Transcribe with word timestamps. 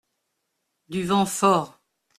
Du 0.89 1.03
vent 1.03 1.27
fort. 1.27 1.79